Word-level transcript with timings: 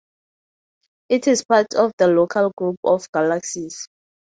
It 1.09 1.27
is 1.27 1.45
part 1.45 1.75
of 1.75 1.91
the 1.99 2.07
Local 2.07 2.51
Group 2.57 2.77
of 2.83 3.05
galaxies. 3.13 3.87